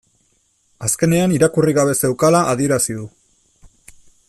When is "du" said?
3.01-3.05